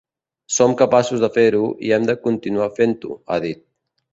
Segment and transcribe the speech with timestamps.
[0.53, 3.63] Som capaços de fer-ho i hem de continuar fent-ho, ha dit.